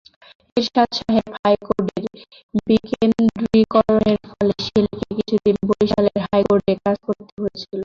এরশাদ 0.57 0.89
সাহেব 0.97 1.27
হাইকোর্টের 1.37 2.05
বিকেন্দ্রীকরণের 2.67 4.19
ফলে 4.27 4.53
শেলীকে 4.65 5.07
কিছুদিন 5.17 5.55
বরিশালের 5.69 6.17
হাইকোর্টে 6.25 6.73
কাজ 6.83 6.97
করতে 7.07 7.33
হয়েছিল। 7.41 7.79